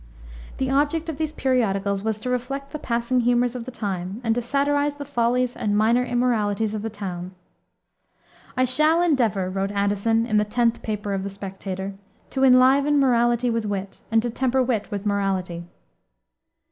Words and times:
The 0.57 0.71
object 0.71 1.09
of 1.09 1.17
these 1.17 1.31
periodicals 1.31 2.01
was 2.01 2.17
to 2.21 2.29
reflect 2.31 2.71
the 2.71 2.79
passing 2.79 3.19
humors 3.19 3.55
of 3.55 3.65
the 3.65 3.69
time, 3.69 4.19
and 4.23 4.33
to 4.33 4.41
satirize 4.41 4.95
the 4.95 5.05
follies 5.05 5.55
and 5.55 5.77
minor 5.77 6.03
immoralities 6.03 6.73
of 6.73 6.81
the 6.81 6.89
town. 6.89 7.35
"I 8.57 8.65
shall 8.65 9.03
endeavor," 9.03 9.47
wrote 9.51 9.69
Addison, 9.69 10.25
in 10.25 10.37
the 10.37 10.43
tenth 10.43 10.81
paper 10.81 11.13
of 11.13 11.21
the 11.21 11.29
Spectator, 11.29 11.93
"to 12.31 12.43
enliven 12.43 12.99
morality 12.99 13.51
with 13.51 13.65
wit, 13.67 13.99
and 14.09 14.23
to 14.23 14.31
temper 14.31 14.63
wit 14.63 14.89
with 14.89 15.05
morality. 15.05 15.65